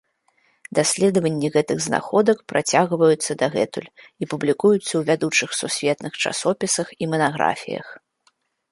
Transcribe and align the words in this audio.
Даследванні 0.77 1.47
гэтых 1.55 1.77
знаходках 1.87 2.37
працягваюцца 2.53 3.31
дагэтуль 3.43 3.87
і 3.91 4.23
публікуюцца 4.33 4.85
ў 4.85 5.01
вядучых 5.11 5.49
сусветных 5.61 6.13
часопісах 6.27 6.87
і 7.01 7.13
манаграфіях. 7.15 7.87